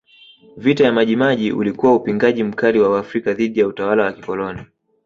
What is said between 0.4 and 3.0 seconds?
Vita ya Maji Maji ulikuwa upingaji mkali wa